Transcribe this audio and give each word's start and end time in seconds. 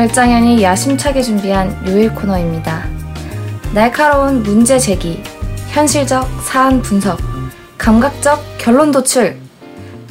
결장현이 0.00 0.62
야심차게 0.62 1.20
준비한 1.20 1.76
요일 1.86 2.14
코너입니다. 2.14 2.84
날카로운 3.74 4.42
문제 4.42 4.78
제기, 4.78 5.22
현실적 5.72 6.26
사안 6.42 6.80
분석, 6.80 7.18
감각적 7.76 8.42
결론 8.56 8.92
도출. 8.92 9.36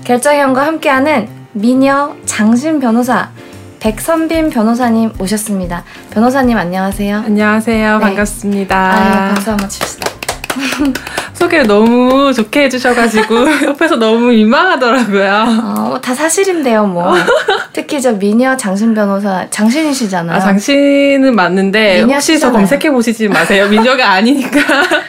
결장현과 0.04 0.64
함께하는 0.64 1.28
미녀 1.54 2.16
장신 2.26 2.80
변호사 2.80 3.32
백선빈 3.80 4.52
변호사님 4.52 5.14
오셨습니다. 5.20 5.84
변호사님 6.12 6.56
안녕하세요. 6.56 7.24
안녕하세요. 7.26 7.98
네. 7.98 8.04
반갑습니다. 8.04 8.76
아, 8.76 9.34
박수 9.34 9.50
한번 9.50 9.70
칩시다. 9.70 10.19
소개를 11.34 11.68
너무 11.68 12.34
좋게 12.34 12.64
해주셔가지고 12.64 13.66
옆에서 13.68 13.96
너무 13.96 14.28
민망하더라고요. 14.28 15.46
어, 15.64 16.00
다 16.02 16.14
사실인데요, 16.14 16.86
뭐. 16.86 17.14
특히 17.74 18.02
저 18.02 18.14
미녀 18.14 18.56
장신 18.58 18.94
변호사 18.94 19.48
장신이시잖아요. 19.50 20.36
아, 20.36 20.40
장신은 20.40 21.36
맞는데 21.36 22.02
혹시 22.02 22.40
저 22.40 22.52
검색해 22.52 22.92
보시지 22.92 23.28
마세요. 23.30 23.68
민녀가 23.68 24.12
아니니까. 24.12 24.60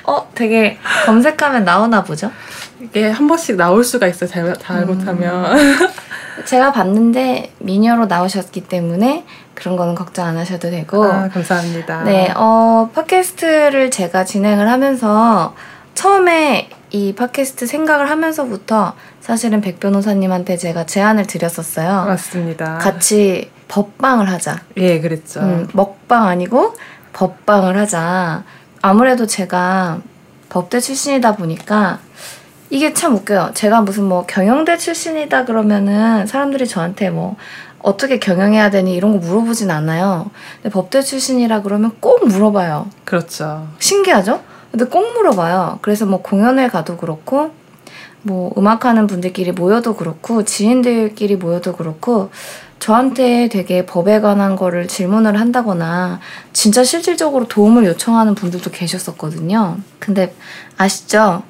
어, 0.04 0.28
되게 0.34 0.78
검색하면 1.06 1.64
나오나 1.64 2.04
보죠? 2.04 2.30
이게 2.82 3.10
한 3.10 3.26
번씩 3.26 3.56
나올 3.56 3.84
수가 3.84 4.06
있어요. 4.06 4.30
잘못, 4.30 4.60
잘못하면. 4.60 5.58
음. 5.58 5.88
제가 6.44 6.72
봤는데 6.72 7.52
미녀로 7.58 8.06
나오셨기 8.06 8.62
때문에 8.62 9.24
그런 9.54 9.76
거는 9.76 9.94
걱정 9.94 10.26
안 10.26 10.36
하셔도 10.36 10.70
되고. 10.70 11.04
아, 11.04 11.28
감사합니다. 11.28 12.04
네, 12.04 12.32
어, 12.36 12.90
팟캐스트를 12.94 13.90
제가 13.90 14.24
진행을 14.24 14.68
하면서 14.70 15.54
처음에 15.94 16.70
이 16.90 17.14
팟캐스트 17.14 17.66
생각을 17.66 18.10
하면서부터 18.10 18.94
사실은 19.20 19.60
백 19.60 19.78
변호사님한테 19.80 20.56
제가 20.56 20.86
제안을 20.86 21.26
드렸었어요. 21.26 22.06
맞습니다. 22.06 22.78
같이 22.78 23.50
법방을 23.68 24.30
하자. 24.30 24.60
예, 24.78 25.00
그랬죠. 25.00 25.40
음, 25.40 25.68
먹방 25.72 26.26
아니고 26.26 26.74
법방을 27.12 27.76
하자. 27.76 28.42
아무래도 28.82 29.26
제가 29.26 29.98
법대 30.48 30.80
출신이다 30.80 31.36
보니까 31.36 32.00
이게 32.70 32.94
참 32.94 33.14
웃겨요. 33.16 33.50
제가 33.54 33.82
무슨 33.82 34.04
뭐 34.04 34.24
경영대 34.26 34.78
출신이다 34.78 35.44
그러면은 35.44 36.26
사람들이 36.26 36.66
저한테 36.68 37.10
뭐 37.10 37.36
어떻게 37.80 38.18
경영해야 38.18 38.70
되니 38.70 38.94
이런 38.94 39.12
거 39.12 39.26
물어보진 39.26 39.70
않아요. 39.70 40.30
근데 40.62 40.72
법대 40.72 41.02
출신이라 41.02 41.62
그러면 41.62 41.92
꼭 42.00 42.26
물어봐요. 42.26 42.88
그렇죠. 43.04 43.66
신기하죠? 43.80 44.40
근데 44.70 44.84
꼭 44.84 45.12
물어봐요. 45.14 45.80
그래서 45.82 46.06
뭐 46.06 46.22
공연을 46.22 46.68
가도 46.68 46.96
그렇고, 46.96 47.50
뭐 48.22 48.52
음악하는 48.56 49.06
분들끼리 49.06 49.52
모여도 49.52 49.96
그렇고, 49.96 50.44
지인들끼리 50.44 51.36
모여도 51.36 51.74
그렇고, 51.74 52.30
저한테 52.78 53.48
되게 53.48 53.84
법에 53.84 54.20
관한 54.20 54.54
거를 54.54 54.86
질문을 54.86 55.40
한다거나, 55.40 56.20
진짜 56.52 56.84
실질적으로 56.84 57.48
도움을 57.48 57.84
요청하는 57.84 58.34
분들도 58.36 58.70
계셨었거든요. 58.70 59.78
근데 59.98 60.34
아시죠? 60.76 61.42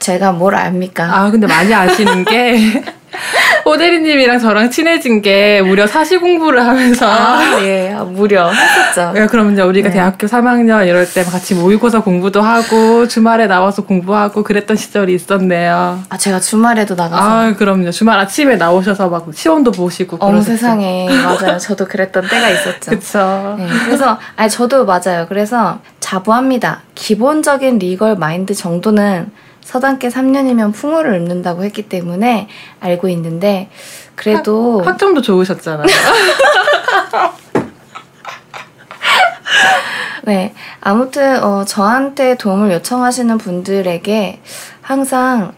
제가 0.00 0.32
뭘 0.32 0.54
압니까? 0.54 1.04
아, 1.04 1.30
근데 1.30 1.46
많이 1.46 1.72
아시는 1.72 2.24
게, 2.26 2.82
호대리님이랑 3.66 4.38
저랑 4.38 4.70
친해진 4.70 5.20
게 5.20 5.60
무려 5.62 5.86
사시 5.86 6.16
공부를 6.16 6.64
하면서 6.64 7.06
아, 7.06 7.58
예, 7.62 7.94
무려 8.06 8.50
했었죠. 8.50 9.12
예, 9.20 9.26
그럼 9.26 9.52
이제 9.52 9.62
우리가 9.62 9.88
네. 9.88 9.94
대학교 9.94 10.26
3학년 10.26 10.88
이럴 10.88 11.06
때 11.12 11.22
같이 11.22 11.54
모의고사 11.54 12.00
공부도 12.00 12.40
하고 12.40 13.06
주말에 13.06 13.46
나와서 13.46 13.82
공부하고 13.84 14.42
그랬던 14.42 14.76
시절이 14.76 15.14
있었네요. 15.14 16.02
아 16.08 16.16
제가 16.16 16.40
주말에도 16.40 16.94
나가서. 16.94 17.22
아 17.22 17.54
그럼요. 17.54 17.90
주말 17.90 18.18
아침에 18.18 18.56
나오셔서 18.56 19.08
막 19.08 19.26
시험도 19.34 19.72
보시고. 19.72 20.16
어머 20.20 20.40
세상에 20.40 21.08
맞아요. 21.10 21.58
저도 21.60 21.86
그랬던 21.86 22.26
때가 22.28 22.48
있었죠. 22.48 22.90
그렇죠. 22.90 23.56
네, 23.58 23.66
그래서 23.84 24.18
아니 24.36 24.48
저도 24.48 24.86
맞아요. 24.86 25.26
그래서 25.28 25.80
자부합니다. 26.00 26.80
기본적인 26.94 27.78
리걸 27.78 28.16
마인드 28.16 28.54
정도는 28.54 29.30
서당계 29.62 30.08
3년이면 30.08 30.72
풍어를 30.72 31.14
읊는다고 31.14 31.64
했기 31.64 31.88
때문에 31.88 32.48
알고 32.80 33.08
있는데 33.08 33.70
그래도 34.14 34.82
학, 34.82 34.98
점도 34.98 35.22
좋으셨잖아요. 35.22 35.86
네, 40.24 40.54
아무튼 40.80 41.42
어, 41.42 41.64
저한테 41.64 42.36
도움을 42.36 42.72
요청하시는 42.72 43.38
분들에게 43.38 44.40
항상 44.82 45.52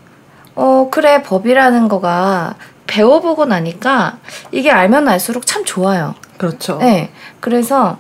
어 0.54 0.88
그래 0.90 1.22
법이라는 1.22 1.88
거가 1.88 2.54
배워보고 2.86 3.46
나니까 3.46 4.18
이게 4.50 4.70
알면 4.70 5.08
알수록 5.08 5.46
참 5.46 5.64
좋아요. 5.64 6.14
그렇죠. 6.36 6.78
네, 6.78 7.10
그래서 7.40 7.98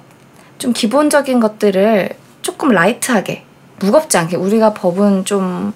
좀 0.58 0.72
기본적인 0.72 1.40
것들을 1.40 2.10
조금 2.42 2.68
라이트하게 2.70 3.44
무겁지 3.82 4.16
않게 4.18 4.36
우리가 4.36 4.72
법은 4.74 5.24
좀 5.24 5.72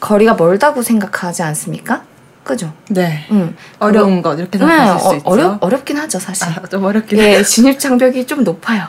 거리가 0.00 0.34
멀다고 0.34 0.82
생각하지 0.82 1.42
않습니까? 1.42 2.02
그죠? 2.44 2.72
네. 2.90 3.26
음, 3.32 3.56
어려운 3.80 4.22
것 4.22 4.38
이렇게 4.38 4.56
생각하실 4.56 4.94
네, 4.94 5.00
수 5.00 5.08
어, 5.08 5.14
있죠. 5.16 5.28
어렵 5.28 5.64
어렵긴 5.64 5.96
하죠 5.98 6.20
사실. 6.20 6.46
아, 6.46 6.62
좀 6.68 6.84
어렵긴. 6.84 7.18
예, 7.18 7.42
진입 7.42 7.80
장벽이 7.80 8.24
좀 8.26 8.44
높아요. 8.44 8.84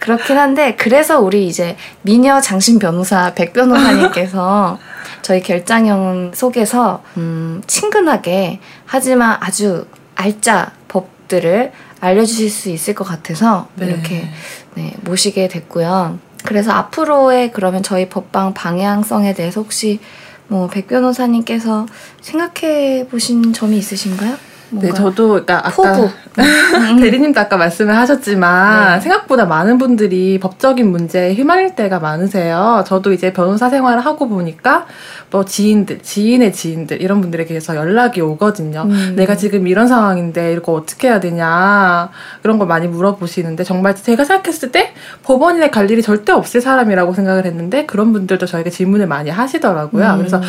그렇긴 0.00 0.36
한데 0.36 0.74
그래서 0.74 1.20
우리 1.20 1.46
이제 1.46 1.76
미녀 2.02 2.40
장신 2.40 2.80
변호사 2.80 3.32
백 3.34 3.52
변호사님께서 3.52 4.78
저희 5.22 5.40
결장형 5.40 6.32
속에서 6.34 7.04
음, 7.16 7.62
친근하게 7.68 8.58
하지만 8.86 9.36
아주 9.38 9.86
알짜 10.16 10.72
법들을 10.88 11.70
알려주실 12.00 12.50
수 12.50 12.70
있을 12.70 12.94
것 12.94 13.04
같아서 13.04 13.68
네. 13.76 13.86
이렇게 13.86 14.28
네, 14.74 14.94
모시게 15.02 15.46
됐고요. 15.46 16.18
그래서 16.46 16.72
앞으로의 16.72 17.52
그러면 17.52 17.82
저희 17.82 18.08
법방 18.08 18.54
방향성에 18.54 19.34
대해서 19.34 19.60
혹시 19.60 20.00
뭐 20.48 20.68
백 20.68 20.86
변호사님께서 20.86 21.86
생각해 22.20 23.08
보신 23.10 23.52
점이 23.52 23.76
있으신가요? 23.76 24.36
네, 24.70 24.92
저도 24.92 25.28
그러니까 25.28 25.66
아까 25.66 26.10
대리님도 27.00 27.40
아까 27.40 27.56
말씀을 27.56 27.96
하셨지만 27.96 28.94
네. 28.94 29.00
생각보다 29.00 29.44
많은 29.46 29.78
분들이 29.78 30.38
법적인 30.40 30.90
문제에 30.90 31.34
휘말릴 31.34 31.76
때가 31.76 32.00
많으세요. 32.00 32.84
저도 32.86 33.12
이제 33.12 33.32
변호사 33.32 33.70
생활을 33.70 34.04
하고 34.04 34.28
보니까 34.28 34.86
뭐 35.30 35.44
지인들, 35.44 36.00
지인의 36.00 36.52
지인들 36.52 37.00
이런 37.00 37.20
분들에게서 37.20 37.76
연락이 37.76 38.20
오거든요. 38.20 38.82
음. 38.88 39.14
내가 39.16 39.36
지금 39.36 39.68
이런 39.68 39.86
상황인데 39.86 40.54
이거 40.54 40.72
어떻게 40.72 41.08
해야 41.08 41.20
되냐 41.20 42.10
그런 42.42 42.58
걸 42.58 42.66
많이 42.66 42.88
물어보시는데 42.88 43.64
정말 43.64 43.94
제가 43.94 44.24
생각했을 44.24 44.72
때 44.72 44.92
법원에 45.22 45.70
갈 45.70 45.90
일이 45.90 46.02
절대 46.02 46.32
없을 46.32 46.60
사람이라고 46.60 47.14
생각을 47.14 47.46
했는데 47.46 47.86
그런 47.86 48.12
분들도 48.12 48.46
저에게 48.46 48.70
질문을 48.70 49.06
많이 49.06 49.30
하시더라고요. 49.30 50.12
음. 50.12 50.18
그래서 50.18 50.40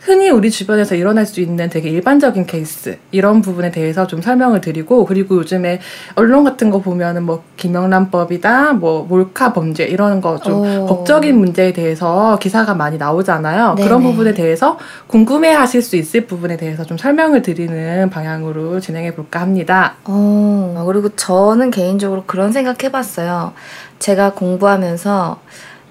흔히 0.00 0.30
우리 0.30 0.50
주변에서 0.50 0.94
일어날 0.94 1.26
수 1.26 1.40
있는 1.40 1.70
되게 1.70 1.88
일반적인 1.88 2.46
케이스 2.46 2.98
이런 3.12 3.40
부분 3.40 3.61
부분에 3.62 3.70
대해서 3.70 4.06
좀 4.06 4.20
설명을 4.20 4.60
드리고 4.60 5.06
그리고 5.06 5.36
요즘에 5.36 5.78
언론 6.16 6.42
같은 6.44 6.70
거 6.70 6.80
보면은 6.80 7.22
뭐 7.22 7.44
김영란법이다 7.56 8.74
뭐 8.74 9.04
몰카 9.08 9.52
범죄 9.52 9.84
이런 9.84 10.20
거 10.20 10.32
좀 10.42 10.86
법적인 10.88 11.38
문제에 11.38 11.72
대해서 11.72 12.38
기사가 12.40 12.74
많이 12.74 12.98
나오잖아요. 12.98 13.74
네네. 13.76 13.86
그런 13.86 14.02
부분에 14.02 14.34
대해서 14.34 14.76
궁금해 15.06 15.52
하실 15.52 15.80
수 15.82 15.94
있을 15.96 16.26
부분에 16.26 16.56
대해서 16.56 16.84
좀 16.84 16.98
설명을 16.98 17.42
드리는 17.42 18.10
방향으로 18.10 18.80
진행해 18.80 19.14
볼까 19.14 19.40
합니다. 19.40 19.94
어, 20.04 20.82
그리고 20.86 21.10
저는 21.10 21.70
개인적으로 21.70 22.24
그런 22.26 22.50
생각 22.50 22.82
해봤어요. 22.82 23.52
제가 24.00 24.32
공부하면서 24.32 25.38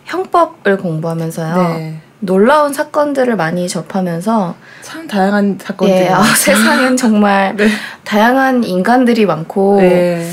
형법을 0.05 0.77
공부하면서요. 0.77 1.55
네. 1.77 2.01
놀라운 2.21 2.71
사건들을 2.71 3.35
많이 3.35 3.67
접하면서 3.67 4.55
참 4.83 5.07
다양한 5.07 5.59
사건들이 5.61 6.01
예, 6.01 6.09
아, 6.09 6.23
세상엔 6.23 6.95
정말 6.95 7.55
네. 7.57 7.67
다양한 8.03 8.63
인간들이 8.63 9.25
많고 9.25 9.81
네. 9.81 10.25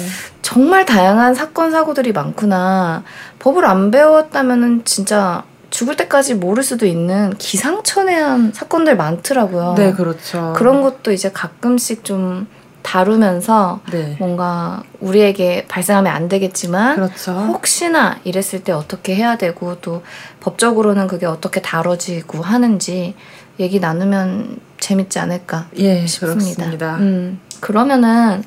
정말 0.42 0.84
다양한 0.84 1.34
사건 1.34 1.70
사고들이 1.70 2.12
많구나. 2.12 3.02
법을 3.38 3.64
안 3.64 3.90
배웠다면은 3.90 4.82
진짜 4.84 5.42
죽을 5.70 5.96
때까지 5.96 6.34
모를 6.34 6.62
수도 6.62 6.86
있는 6.86 7.34
기상천외한 7.36 8.52
사건들 8.54 8.96
많더라고요. 8.96 9.74
네, 9.76 9.92
그렇죠. 9.92 10.54
그런 10.56 10.80
것도 10.82 11.12
이제 11.12 11.30
가끔씩 11.30 12.04
좀 12.04 12.46
다루면서 12.88 13.80
네. 13.92 14.16
뭔가 14.18 14.82
우리에게 15.00 15.66
발생하면 15.68 16.10
안 16.10 16.26
되겠지만 16.30 16.96
그렇죠. 16.96 17.32
혹시나 17.32 18.18
이랬을 18.24 18.64
때 18.64 18.72
어떻게 18.72 19.14
해야 19.14 19.36
되고 19.36 19.78
또 19.82 20.02
법적으로는 20.40 21.06
그게 21.06 21.26
어떻게 21.26 21.60
다뤄지고 21.60 22.40
하는지 22.40 23.14
얘기 23.60 23.78
나누면 23.78 24.60
재밌지 24.80 25.18
않을까 25.18 25.66
예, 25.76 26.06
싶습니다. 26.06 26.54
그렇습니다. 26.54 26.96
음, 26.96 27.40
그러면은 27.60 28.42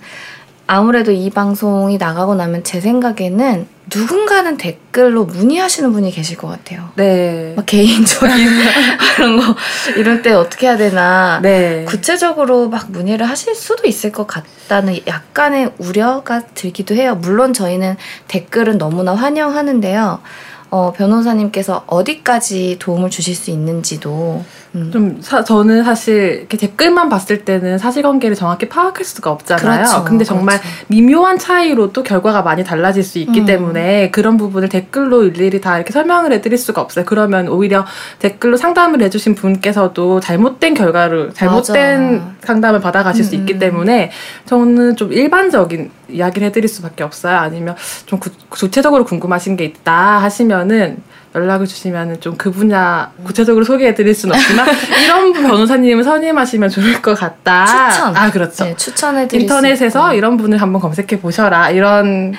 아무래도 0.68 1.12
이 1.12 1.30
방송이 1.30 1.98
나가고 1.98 2.36
나면 2.36 2.64
제 2.64 2.80
생각에는 2.80 3.68
누군가는 3.94 4.56
댓글로 4.56 5.26
문의하시는 5.26 5.92
분이 5.92 6.12
계실 6.12 6.38
것 6.38 6.48
같아요. 6.48 6.90
네. 6.96 7.54
막 7.58 7.66
개인적인 7.66 8.48
그런 9.16 9.38
거 9.38 9.56
이럴 9.98 10.22
때 10.22 10.32
어떻게 10.32 10.68
해야 10.68 10.78
되나 10.78 11.40
네. 11.42 11.84
구체적으로 11.86 12.70
막 12.70 12.90
문의를 12.92 13.28
하실 13.28 13.54
수도 13.54 13.88
있을 13.88 14.14
것 14.14 14.28
같다는 14.28 15.00
약간의 15.08 15.74
우려가 15.78 16.42
들기도 16.54 16.96
해요. 16.96 17.16
물론 17.16 17.52
저희는 17.54 17.98
댓글은 18.30 18.78
너무나 18.78 19.14
환영하는데요. 19.14 20.22
어, 20.70 20.94
변호사님께서 20.94 21.84
어디까지 21.86 22.78
도움을 22.80 23.10
주실 23.10 23.36
수 23.36 23.52
있는지도 23.52 24.46
음. 24.74 24.90
좀 24.92 25.18
사, 25.22 25.44
저는 25.44 25.84
사실 25.84 26.38
이렇게 26.40 26.56
댓글만 26.58 27.10
봤을 27.10 27.44
때는 27.44 27.78
사실관계를 27.78 28.36
정확히 28.36 28.70
파악할 28.70 29.04
수가 29.04 29.32
없잖아요. 29.32 29.84
그렇죠. 29.86 30.04
근데 30.06 30.24
정말 30.24 30.60
그렇죠. 30.60 30.86
미묘한 30.88 31.38
차이로 31.38 31.92
또 31.92 32.04
결과가 32.04 32.42
많이 32.42 32.64
달라질 32.64 33.04
수 33.04 33.20
있기 33.20 33.42
음. 33.42 33.46
때문에 33.46 34.12
그런 34.12 34.38
부분을 34.38 34.70
댓글로 34.70 35.24
일일이 35.24 35.60
다 35.60 35.76
이렇게 35.76 35.92
설명을 35.92 36.32
해드릴 36.34 36.58
수가 36.58 36.82
없어요. 36.82 37.04
그러면 37.06 37.50
오히려 37.50 37.86
댓글로 38.20 38.56
상담을 38.56 39.02
해주신 39.02 39.36
분께서도 39.36 40.22
잘못된 40.22 40.74
결과를 40.74 41.32
잘못된 41.34 42.14
맞아. 42.14 42.32
상담을 42.42 42.80
받아가실 42.80 43.26
수 43.26 43.36
음, 43.36 43.42
있기 43.42 43.54
음. 43.56 43.60
때문에 43.60 44.12
저는 44.46 44.96
좀 44.96 45.12
일반적인 45.12 45.92
이야기를 46.10 46.48
해드릴 46.48 46.70
수밖에 46.70 47.04
없어요. 47.04 47.36
아니면 47.38 47.76
좀 48.06 48.20
구, 48.20 48.30
구체적으로 48.50 49.04
궁금하신 49.04 49.58
게 49.58 49.66
있다 49.66 50.20
하시면은 50.20 50.98
연락을 51.34 51.66
주시면 51.66 52.20
좀 52.20 52.36
그 52.42 52.50
분야 52.50 53.12
구체적으로 53.24 53.64
소개해 53.64 53.94
드릴 53.94 54.16
수는 54.16 54.36
없지만 54.36 54.66
이런 55.06 55.32
변호사님을 55.32 56.04
선임하시면 56.04 56.70
좋을 56.70 57.02
것 57.02 57.14
같다. 57.14 57.92
추천. 57.92 58.18
아 58.18 58.32
그렇죠. 58.32 58.64
네, 58.64 58.76
추천해 58.76 59.28
드릴 59.28 59.44
인터넷에서 59.44 60.16
이런 60.16 60.38
분을 60.38 60.60
한번 60.60 60.82
검색해 60.82 61.22
보셔라. 61.22 61.70
이런 61.70 62.34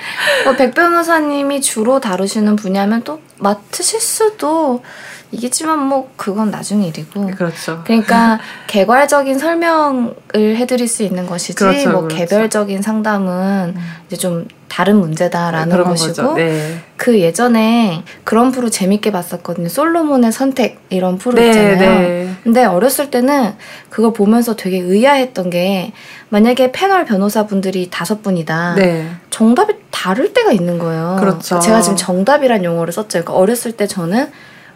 뭐, 0.45 0.57
백 0.57 0.75
변호사님이 0.75 1.61
주로 1.61 2.01
다루시는 2.01 2.57
분야면 2.57 3.05
또 3.05 3.21
맡으실 3.39 4.01
수도 4.01 4.83
이겠지만 5.31 5.79
뭐 5.79 6.11
그건 6.17 6.51
나중 6.51 6.83
일이고. 6.83 7.31
그렇죠. 7.31 7.83
그러니까 7.85 8.41
개괄적인 8.67 9.39
설명을 9.39 10.15
해드릴 10.35 10.89
수 10.89 11.05
있는 11.05 11.27
것이지 11.27 11.55
그렇죠, 11.55 11.91
뭐 11.91 12.01
그렇죠. 12.03 12.17
개별적인 12.17 12.83
상담은 12.83 13.77
이제 14.09 14.17
좀 14.17 14.49
다른 14.73 15.01
문제다라는 15.01 15.71
그런 15.71 15.91
것이고. 15.91 16.33
네. 16.33 16.81
그 16.97 17.21
예전에 17.21 18.05
그런 18.25 18.53
프로 18.53 18.71
재밌게 18.71 19.13
봤었거든요. 19.13 19.69
솔로몬의 19.69 20.33
선택 20.33 20.81
이런 20.89 21.19
프로 21.19 21.35
네, 21.35 21.49
있잖아요. 21.49 21.77
네. 21.77 22.31
근데 22.43 22.65
어렸을 22.65 23.11
때는 23.11 23.53
그걸 23.91 24.15
보면서 24.15 24.57
되게 24.57 24.79
의아했던 24.79 25.51
게 25.51 25.93
만약에 26.31 26.73
패널 26.73 27.05
변호사분들이 27.05 27.91
다섯 27.91 28.23
분이다. 28.23 28.77
네. 28.77 29.11
정답이 29.29 29.75
다를 29.91 30.33
때가 30.33 30.53
있는 30.53 30.79
거예요. 30.79 31.19
그렇죠. 31.21 31.59
제가 31.59 31.83
지금 31.83 31.97
정답이란 31.99 32.65
용어를 32.65 32.95
썼죠. 32.95 33.09
그러니까 33.11 33.35
어렸을 33.35 33.73
때 33.73 33.87
저는 33.87 34.31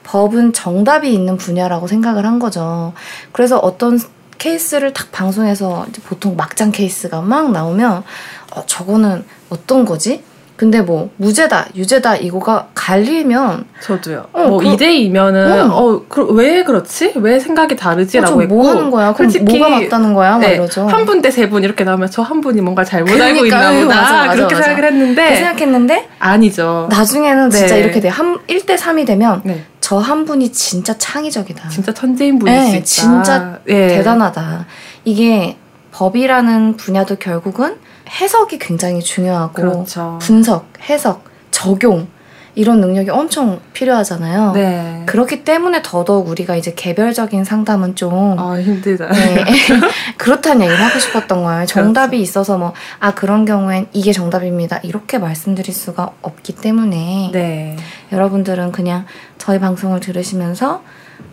법은 0.04 0.52
정답이 0.52 1.10
있는 1.10 1.38
분야라고 1.38 1.86
생각을 1.86 2.26
한 2.26 2.38
거죠. 2.38 2.92
그래서 3.32 3.56
어떤 3.56 3.98
케이스를 4.38 4.92
딱 4.92 5.10
방송에서 5.12 5.86
보통 6.04 6.36
막장 6.36 6.70
케이스가 6.70 7.20
막 7.20 7.50
나오면 7.52 8.04
어, 8.52 8.66
저거는 8.66 9.24
어떤 9.48 9.84
거지? 9.84 10.22
근데 10.56 10.80
뭐 10.80 11.10
무죄다, 11.18 11.66
유죄다 11.74 12.16
이거가 12.16 12.68
갈리면 12.74 13.66
저도요. 13.82 14.26
어, 14.32 14.44
뭐 14.48 14.58
그- 14.58 14.64
2대 14.64 14.84
2면은 15.10 15.34
응. 15.34 15.70
어, 15.70 16.00
그, 16.08 16.22
왜 16.32 16.64
그렇지? 16.64 17.12
왜 17.16 17.38
생각이 17.38 17.76
다르지라고 17.76 18.38
어, 18.38 18.40
했고 18.40 18.54
뭐 18.54 18.70
하는 18.70 18.90
거야? 18.90 19.12
그럼 19.12 19.30
뭐가 19.44 19.68
맞다는 19.68 20.14
거야? 20.14 20.30
막 20.32 20.38
네, 20.40 20.54
이러죠. 20.54 20.86
한 20.86 21.04
분 21.04 21.20
대 21.20 21.28
세 21.28 21.50
분 21.50 21.62
이렇게 21.62 21.84
나오면 21.84 22.10
저 22.10 22.22
한 22.22 22.40
분이 22.40 22.62
뭔가 22.62 22.84
잘못 22.84 23.10
알고 23.20 23.44
있나. 23.44 23.70
보다. 23.70 23.84
맞아, 23.86 24.12
맞아, 24.14 24.32
그렇게 24.34 24.54
맞아. 24.54 24.66
생각을 24.68 24.92
했는데 24.92 25.22
그렇게 25.22 25.36
생각했는데 25.36 26.08
아니죠. 26.18 26.88
나중에는 26.90 27.50
진짜 27.50 27.74
네. 27.74 27.80
이렇게 27.82 28.00
돼. 28.00 28.08
한 28.08 28.38
1대 28.46 28.78
3이 28.78 29.06
되면 29.06 29.42
네. 29.44 29.62
저한 29.82 30.24
분이 30.24 30.52
진짜 30.52 30.96
창의적이다. 30.96 31.68
진짜 31.68 31.92
천재인 31.92 32.38
분일 32.38 32.54
네, 32.56 32.70
수 32.70 32.76
있다. 32.76 32.84
진짜 32.84 33.58
예. 33.68 33.88
대단하다. 33.88 34.64
이게 35.04 35.56
법이라는 35.92 36.76
분야도 36.78 37.16
결국은 37.16 37.76
해석이 38.08 38.58
굉장히 38.58 39.00
중요하고 39.02 39.52
그렇죠. 39.52 40.18
분석, 40.20 40.66
해석, 40.88 41.24
적용 41.50 42.08
이런 42.54 42.80
능력이 42.80 43.10
엄청 43.10 43.60
필요하잖아요. 43.74 44.52
네. 44.52 45.02
그렇기 45.04 45.44
때문에 45.44 45.82
더더욱 45.82 46.28
우리가 46.28 46.56
이제 46.56 46.72
개별적인 46.74 47.44
상담은 47.44 47.94
좀 47.96 48.38
아 48.38 48.58
힘들다. 48.58 49.08
네. 49.12 49.44
그렇다는 50.16 50.62
얘기를 50.62 50.82
하고 50.82 50.98
싶었던 50.98 51.42
거예요. 51.42 51.66
정답이 51.66 52.18
있어서 52.20 52.56
뭐, 52.56 52.72
아, 52.98 53.12
그런 53.14 53.44
경우엔 53.44 53.88
이게 53.92 54.12
정답입니다. 54.12 54.78
이렇게 54.82 55.18
말씀드릴 55.18 55.74
수가 55.74 56.12
없기 56.22 56.54
때문에 56.56 57.30
네. 57.32 57.76
여러분들은 58.12 58.72
그냥 58.72 59.04
저희 59.36 59.58
방송을 59.58 60.00
들으시면서 60.00 60.82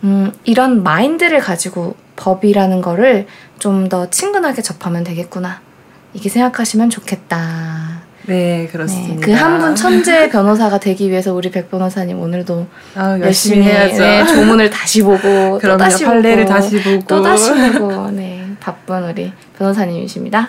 음, 0.04 0.30
이런 0.44 0.82
마인드를 0.82 1.40
가지고 1.40 1.94
법이라는 2.16 2.82
거를 2.82 3.26
좀 3.58 3.88
더 3.88 4.10
친근하게 4.10 4.60
접하면 4.60 5.04
되겠구나. 5.04 5.60
이렇게 6.14 6.28
생각하시면 6.28 6.90
좋겠다. 6.90 8.02
네 8.26 8.68
그렇습니다. 8.72 9.26
그한 9.26 9.58
분 9.58 9.74
천재 9.74 10.28
변호사가 10.30 10.78
되기 10.78 11.10
위해서 11.10 11.34
우리 11.34 11.50
백 11.50 11.70
변호사님 11.70 12.18
오늘도 12.18 12.66
아, 12.94 13.18
열심히, 13.20 13.58
열심히 13.58 13.62
해야죠. 13.64 13.98
네, 14.02 14.26
조문을 14.26 14.70
다시 14.70 15.02
보고 15.02 15.58
또. 15.60 15.76
다시 15.76 16.04
판례를 16.04 16.44
보고 16.44 16.54
다시 16.54 16.82
보고 16.82 17.04
또 17.06 17.22
다시 17.22 17.50
보고 17.72 18.10
네 18.10 18.42
바쁜 18.60 19.04
우리 19.10 19.30
변호사님이십니다. 19.58 20.48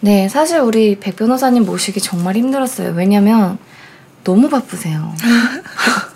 네, 0.00 0.28
사실 0.28 0.58
우리 0.58 0.98
백 0.98 1.16
변호사님 1.16 1.64
모시기 1.64 2.00
정말 2.00 2.36
힘들었어요. 2.36 2.92
왜냐면 2.92 3.58
너무 4.24 4.48
바쁘세요. 4.48 5.14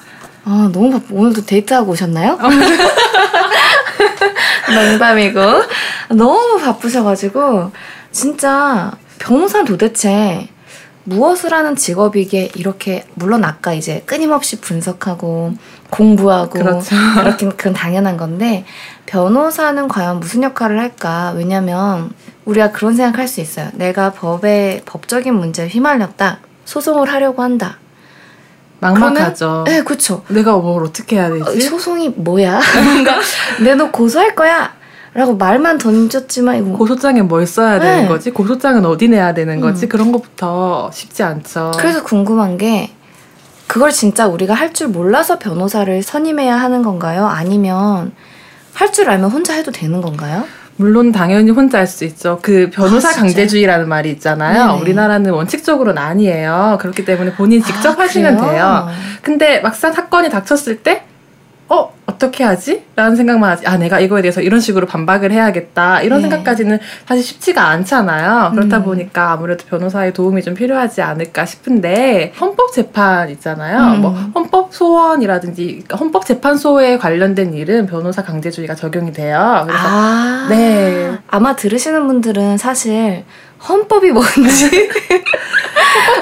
아, 0.48 0.70
너무 0.72 0.92
바쁘. 0.92 1.12
오늘도 1.12 1.44
데이트하고 1.44 1.90
오셨나요? 1.92 2.38
농담이고 4.72 5.40
너무 6.10 6.58
바쁘셔가지고 6.60 7.72
진짜 8.12 8.92
변호사는 9.18 9.66
도대체 9.66 10.48
무엇을 11.02 11.52
하는 11.52 11.74
직업이기에 11.74 12.50
이렇게 12.54 13.04
물론 13.14 13.44
아까 13.44 13.72
이제 13.72 14.02
끊임없이 14.06 14.60
분석하고 14.60 15.54
공부하고 15.90 16.50
그렇죠. 16.50 16.94
그렇긴 17.18 17.50
그건 17.56 17.72
당연한 17.72 18.16
건데 18.16 18.64
변호사는 19.06 19.88
과연 19.88 20.20
무슨 20.20 20.44
역할을 20.44 20.78
할까? 20.78 21.32
왜냐면 21.36 22.12
우리가 22.44 22.70
그런 22.70 22.94
생각할 22.94 23.26
수 23.26 23.40
있어요. 23.40 23.70
내가 23.74 24.12
법의 24.12 24.82
법적인 24.86 25.34
문제에 25.34 25.66
휘말렸다. 25.66 26.38
소송을 26.64 27.12
하려고 27.12 27.42
한다. 27.42 27.78
막막하죠. 28.80 29.64
네, 29.66 29.82
그렇죠. 29.82 30.22
내가 30.28 30.56
뭘 30.56 30.84
어떻게 30.84 31.16
해야 31.16 31.26
어, 31.28 31.44
되지? 31.52 31.68
소송이 31.68 32.10
뭐야? 32.10 32.60
뭔가 32.84 33.16
내너 33.62 33.90
고소할 33.90 34.34
거야. 34.34 34.74
라고 35.14 35.34
말만 35.34 35.78
던졌지만 35.78 36.56
이거 36.58 36.76
고소장에 36.76 37.22
뭘 37.22 37.46
써야 37.46 37.80
되는 37.80 38.02
네. 38.02 38.08
거지? 38.08 38.30
고소장은 38.30 38.84
어디 38.84 39.08
내야 39.08 39.32
되는 39.32 39.60
거지? 39.62 39.86
음. 39.86 39.88
그런 39.88 40.12
것부터 40.12 40.90
쉽지 40.92 41.22
않죠. 41.22 41.72
그래서 41.78 42.02
궁금한 42.02 42.58
게 42.58 42.90
그걸 43.66 43.90
진짜 43.92 44.26
우리가 44.26 44.52
할 44.52 44.74
줄 44.74 44.88
몰라서 44.88 45.38
변호사를 45.38 46.02
선임해야 46.02 46.54
하는 46.56 46.82
건가요? 46.82 47.24
아니면 47.26 48.12
할 48.74 48.92
줄 48.92 49.08
알면 49.08 49.30
혼자 49.30 49.54
해도 49.54 49.72
되는 49.72 50.02
건가요? 50.02 50.44
물론 50.76 51.10
당연히 51.12 51.50
혼자 51.50 51.78
할 51.78 51.86
수 51.86 52.04
있죠. 52.04 52.38
그 52.42 52.68
변호사 52.72 53.08
아? 53.10 53.12
강제주의라는 53.12 53.88
말이 53.88 54.10
있잖아요. 54.10 54.66
네네. 54.72 54.80
우리나라는 54.80 55.30
원칙적으로는 55.30 56.00
아니에요. 56.02 56.78
그렇기 56.80 57.04
때문에 57.04 57.32
본인 57.34 57.62
직접 57.62 57.98
아, 57.98 58.02
하시면 58.02 58.36
그래요? 58.36 58.50
돼요. 58.52 58.88
근데 59.22 59.60
막상 59.60 59.92
사건이 59.92 60.28
닥쳤을 60.30 60.78
때, 60.82 61.04
어, 61.68 61.92
어떻게 62.06 62.44
하지? 62.44 62.84
라는 62.94 63.16
생각만 63.16 63.50
하지. 63.50 63.66
아, 63.66 63.76
내가 63.76 63.98
이거에 64.00 64.22
대해서 64.22 64.40
이런 64.40 64.60
식으로 64.60 64.86
반박을 64.86 65.32
해야겠다. 65.32 66.02
이런 66.02 66.22
네. 66.22 66.28
생각까지는 66.28 66.78
사실 67.06 67.24
쉽지가 67.24 67.66
않잖아요. 67.68 68.52
그렇다 68.52 68.78
음. 68.78 68.84
보니까 68.84 69.32
아무래도 69.32 69.64
변호사의 69.66 70.12
도움이 70.12 70.42
좀 70.42 70.54
필요하지 70.54 71.02
않을까 71.02 71.44
싶은데, 71.44 72.32
헌법 72.40 72.72
재판 72.72 73.28
있잖아요. 73.30 73.94
음. 73.94 74.00
뭐, 74.00 74.10
헌법 74.34 74.72
소원이라든지, 74.72 75.66
그러니까 75.66 75.96
헌법 75.96 76.24
재판소에 76.24 76.98
관련된 76.98 77.54
일은 77.54 77.86
변호사 77.86 78.22
강제주의가 78.22 78.74
적용이 78.74 79.12
돼요. 79.12 79.64
그래서 79.66 79.82
아, 79.84 80.46
네. 80.48 81.18
아마 81.28 81.56
들으시는 81.56 82.06
분들은 82.06 82.58
사실 82.58 83.24
헌법이 83.66 84.10
뭔지 84.12 84.88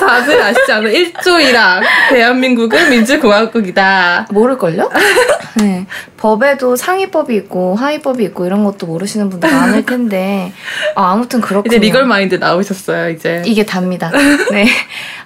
다들 0.01 0.41
아시지 0.43 0.73
않아요? 0.73 0.93
1조 0.93 1.41
1항. 1.43 1.81
대한민국은 2.11 2.91
민주공화국이다. 2.91 4.29
모를걸요? 4.31 4.91
네. 5.57 5.87
법에도 6.17 6.75
상위법이 6.75 7.35
있고 7.37 7.75
하위법이 7.75 8.25
있고 8.25 8.47
이런 8.47 8.65
것도 8.65 8.87
모르시는 8.87 9.29
분들 9.31 9.51
많을 9.51 9.85
텐데 9.85 10.53
아, 10.95 11.13
아무튼 11.13 11.41
그렇군요. 11.41 11.77
이제 11.77 11.79
리걸 11.79 12.07
마인드 12.07 12.37
나오셨어요, 12.37 13.11
이제. 13.11 13.43
이게 13.45 13.65
답니다. 13.67 14.11
네. 14.51 14.67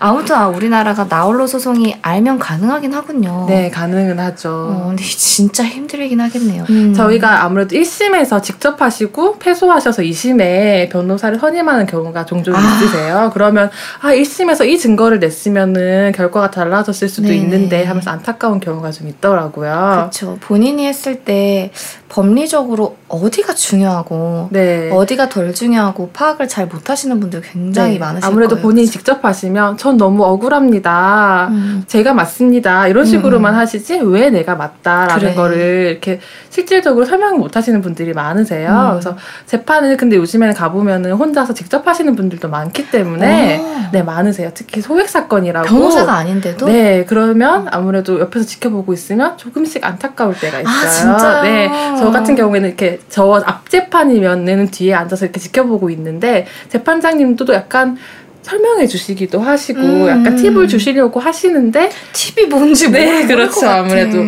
아무튼 0.01 0.37
아, 0.37 0.49
우리나라가 0.49 1.07
나홀로 1.09 1.47
소송이 1.47 1.97
알면 2.03 2.39
가능하긴 2.39 2.93
하군요. 2.95 3.47
네, 3.49 3.71
가능은 3.71 4.19
하죠. 4.19 4.49
어, 4.51 4.85
근데 4.89 5.03
진짜 5.05 5.65
힘들긴 5.65 6.21
하겠네요. 6.21 6.65
음. 6.71 6.95
저희가 6.95 7.45
아무래도 7.45 7.77
1심에서 7.77 8.43
직접 8.43 8.81
하시고 8.81 9.39
패소하셔서 9.39 10.03
2심에 10.03 10.91
변호사를 10.91 11.39
선임하는 11.39 11.87
경우 11.87 11.98
가 12.13 12.25
종종 12.25 12.55
아. 12.55 12.59
있으세요. 12.59 13.31
그러면 13.35 13.71
아, 14.01 14.13
1심에서 14.13 14.67
이 14.67 14.79
증거를 14.79 15.19
냈으면은 15.19 16.13
결과가 16.13 16.51
달라졌을 16.51 17.09
수도 17.09 17.29
네네. 17.29 17.41
있는데 17.41 17.85
하면서 17.85 18.11
안타까운 18.11 18.61
경우가 18.61 18.91
좀 18.93 19.09
있더라고요. 19.09 19.91
그렇죠. 19.95 20.39
본인이 20.41 20.87
했을 20.87 21.25
때 21.25 21.71
법리적으로 22.09 22.97
어디가 23.09 23.55
중요하고 23.55 24.49
네. 24.51 24.91
어디가 24.93 25.29
덜 25.29 25.55
중요하고 25.55 26.11
파악을 26.13 26.49
잘 26.49 26.67
못하시는 26.67 27.21
분들 27.21 27.43
굉장히 27.43 27.95
네. 27.95 27.99
많으실 27.99 28.27
아무래도 28.27 28.57
거예요. 28.57 28.63
본인이 28.63 28.87
직접 28.87 29.25
하시면 29.25 29.77
전 29.77 29.97
너무 29.97 30.25
억울합니다. 30.25 31.49
음. 31.51 31.85
제가 31.87 32.15
맞습니다. 32.15 32.89
이런 32.89 33.05
식으로만 33.05 33.55
음. 33.55 33.59
하시지 33.59 34.01
왜 34.03 34.31
내가 34.31 34.55
맞다라는 34.55 35.19
그래. 35.19 35.35
거를 35.35 35.59
이렇게 35.91 36.21
실질적으로 36.51 37.05
설명을 37.05 37.39
못하시는 37.39 37.81
분들이 37.83 38.13
많으세요. 38.15 38.71
음. 38.71 38.91
그래서 38.93 39.17
재판을 39.47 39.97
근데 39.97 40.17
요즘에는 40.17 40.55
가보면은 40.55 41.13
혼자서 41.13 41.55
직접 41.55 41.87
하시는 41.87 42.17
분들도 42.17 42.49
많기 42.49 42.91
때문에 42.91 43.59
오. 43.59 43.63
어. 43.65 43.79
네 43.93 44.03
많으세요. 44.03 44.51
특히 44.55 44.81
소액 44.81 45.09
사건이라고 45.09 45.67
변호사가 45.67 46.13
아닌데도 46.15 46.67
네 46.67 47.05
그러면 47.07 47.69
아무래도 47.71 48.21
옆에서 48.21 48.45
지켜보고 48.45 48.93
있으면 48.93 49.37
조금씩 49.39 49.85
안타까울 49.85 50.35
때가 50.39 50.61
있어요. 50.61 50.75
아, 50.75 50.89
진짜요? 50.89 51.43
네. 51.43 51.69
저 51.99 52.11
같은 52.11 52.35
경우에는 52.35 52.69
이렇게 52.69 53.01
저 53.09 53.43
앞재판이면은 53.45 54.71
뒤에 54.71 54.95
앉아서 54.95 55.27
이렇게 55.27 55.41
지켜보고 55.41 55.91
있는데 55.91 56.47
재판장님도 56.69 57.53
약간 57.55 57.97
설명해 58.43 58.87
주시기도 58.87 59.41
하시고 59.41 59.81
음. 59.81 60.09
약간 60.09 60.37
팁을 60.37 60.69
주시려고 60.69 61.21
하시는데 61.21 61.91
팁이 62.13 62.49
뭔지 62.49 62.91
네 62.91 63.27
그렇죠 63.27 63.69
아무래도 63.69 64.25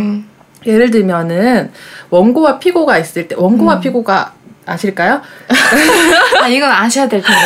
예를 0.66 0.90
들면은 0.90 1.70
원고와 2.10 2.58
피고가 2.58 2.98
있을 2.98 3.28
때 3.28 3.34
원고와 3.38 3.76
음. 3.76 3.80
피고가 3.80 4.34
아실까요? 4.66 5.20
아 6.42 6.48
이건 6.48 6.70
아셔야 6.70 7.08
될 7.08 7.22
텐데. 7.22 7.40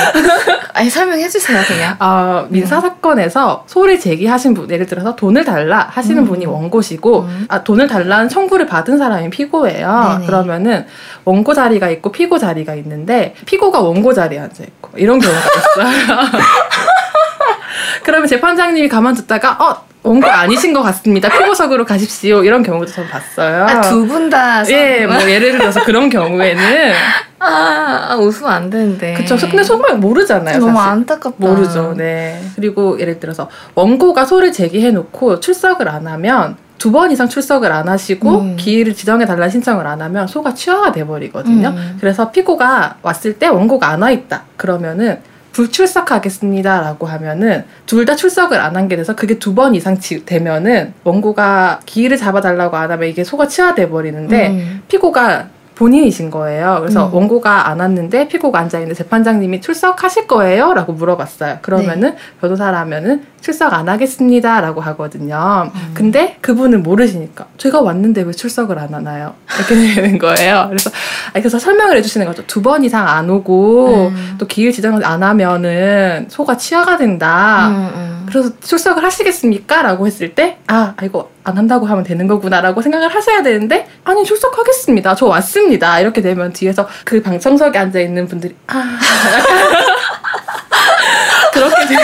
아니 0.73 0.91
설명해 0.91 1.29
주세요 1.29 1.61
그냥. 1.67 1.97
어, 2.01 2.47
민사 2.49 2.81
사건에서 2.81 3.65
소를 3.67 3.99
제기하신 3.99 4.55
분 4.55 4.71
예를 4.71 4.87
들어서 4.87 5.15
돈을 5.17 5.45
달라 5.45 5.87
하시는 5.91 6.23
음. 6.23 6.27
분이 6.27 6.47
원고시고 6.47 7.21
음. 7.21 7.47
아 7.49 7.63
돈을 7.63 7.87
달라는 7.87 8.29
청구를 8.29 8.67
받은 8.67 8.99
사람이 8.99 9.31
피고예요. 9.31 10.17
네네. 10.19 10.27
그러면은 10.27 10.87
원고 11.25 11.55
자리가 11.55 11.91
있고 11.91 12.13
피고 12.13 12.39
자리가 12.39 12.75
있는데 12.75 13.35
피고가 13.47 13.81
원고 13.81 14.13
자리에 14.13 14.39
앉아 14.41 14.65
있고 14.65 14.91
이런 14.97 15.19
경우가 15.19 15.41
있어요. 15.41 16.19
그러면 18.05 18.29
재판장님이 18.29 18.89
가만 18.89 19.15
듣다가 19.15 19.53
어 19.53 19.94
원고 20.05 20.29
아니신 20.29 20.75
것 20.75 20.83
같습니다. 20.83 21.31
피고석으로 21.31 21.85
가십시오. 21.87 22.45
이런 22.45 22.63
경우도 22.63 22.93
전 22.93 23.09
봤어요. 23.09 23.65
아, 23.65 23.81
두 23.81 24.07
분 24.07 24.29
다. 24.29 24.63
예, 24.71 25.07
뭐 25.07 25.17
예를 25.29 25.53
들어서 25.59 25.83
그런 25.83 26.11
경우에는. 26.11 26.93
아, 27.41 28.09
아, 28.11 28.17
웃으면 28.17 28.53
안 28.53 28.71
되는데. 28.71 29.15
그쵸. 29.15 29.37
근데 29.39 29.63
정말 29.63 29.97
모르잖아요. 29.97 30.59
너무 30.59 30.77
사실. 30.77 30.91
안타깝다. 30.93 31.37
모르죠. 31.39 31.95
네. 31.97 32.39
그리고 32.55 33.01
예를 33.01 33.19
들어서 33.19 33.49
원고가 33.75 34.27
소를 34.27 34.53
제기해놓고 34.53 35.41
출석을 35.41 35.89
안 35.89 36.07
하면 36.07 36.57
두번 36.77 37.11
이상 37.11 37.27
출석을 37.29 37.73
안 37.73 37.89
하시고 37.89 38.41
음. 38.41 38.57
기일을 38.59 38.95
지정해 38.95 39.25
달라는 39.25 39.49
신청을 39.49 39.87
안 39.87 40.03
하면 40.03 40.27
소가 40.27 40.53
취하가 40.53 40.93
돼 40.93 41.07
버리거든요. 41.07 41.69
음. 41.69 41.97
그래서 41.99 42.31
피고가 42.31 42.97
왔을 43.01 43.39
때 43.39 43.47
원고가 43.49 43.89
안 43.89 44.03
와 44.03 44.11
있다. 44.11 44.43
그러면은 44.59 45.21
불출석하겠습니다라고 45.55 47.07
하면은 47.07 47.65
둘 47.87 48.05
다 48.05 48.15
출석을 48.17 48.61
안 48.61 48.77
한 48.77 48.89
게 48.89 48.97
돼서 48.97 49.15
그게 49.17 49.39
두 49.39 49.55
번 49.55 49.75
이상 49.75 49.97
되면은 50.27 50.93
원고가 51.05 51.81
기일을 51.87 52.17
잡아달라고 52.17 52.77
안 52.77 52.91
하면 52.91 53.09
이게 53.09 53.25
소가 53.25 53.47
치화돼 53.49 53.89
버리는데 53.89 54.49
음. 54.49 54.83
피고가 54.89 55.49
본인이신 55.75 56.31
거예요. 56.31 56.77
그래서 56.81 57.09
음. 57.09 57.15
원고가 57.15 57.69
안 57.69 57.81
왔는데 57.81 58.29
피고가 58.29 58.59
앉아 58.61 58.79
있는데 58.79 58.95
재판장님이 58.95 59.61
출석하실 59.61 60.27
거예요?라고 60.27 60.93
물어봤어요. 60.93 61.59
그러면은 61.63 62.11
네. 62.11 62.17
변호사라면은 62.41 63.25
출석 63.41 63.75
안 63.75 63.89
하겠습니다라고 63.89 64.81
하거든요. 64.81 65.71
음. 65.75 65.91
근데 65.95 66.37
그분은 66.41 66.83
모르시니까 66.83 67.47
제가 67.59 67.81
왔는데 67.81 68.23
왜 68.23 68.33
출석을 68.33 68.79
안 68.79 68.95
하나요? 68.95 69.35
이렇게 69.59 69.75
되는 69.95 70.19
거예요. 70.19 70.67
그래서 70.69 70.91
그래서 71.35 71.59
설명을 71.59 71.97
해주시는 71.99 72.27
거죠. 72.27 72.43
두 72.47 72.65
번 72.65 72.83
이상 72.83 73.07
안 73.07 73.29
오고 73.29 74.09
음. 74.09 74.37
또 74.39 74.47
기일 74.47 74.73
지정을 74.73 75.05
안 75.05 75.23
하면은 75.23 76.27
소가 76.31 76.57
치아가 76.57 76.97
된다. 76.97 77.69
음, 77.69 77.75
음. 77.95 78.27
그래서 78.27 78.51
출석을 78.61 79.05
하시겠습니까? 79.05 79.83
라고 79.83 80.07
했을 80.07 80.35
때, 80.35 80.57
아, 80.67 80.95
이거 81.03 81.29
안 81.45 81.59
한다고 81.59 81.87
하면 81.87 82.03
되는 82.03 82.27
거구나라고 82.27 82.83
생각을 82.83 83.15
하셔야 83.15 83.43
되는데, 83.43 83.87
아니, 84.05 84.25
출석하겠습니다. 84.25 85.15
저 85.15 85.27
왔습니다. 85.27 86.01
이렇게 86.01 86.23
되면 86.23 86.53
뒤에서 86.53 86.89
그 87.05 87.23
방청석에 87.23 87.79
앉아 87.79 88.01
있는 88.01 88.27
분들이, 88.27 88.57
아, 88.67 88.83
그렇게 91.53 91.87
되요 91.87 92.01